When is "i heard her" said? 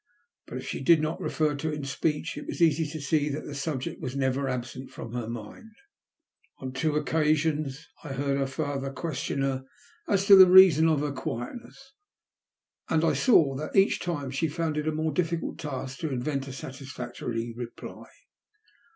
8.03-8.47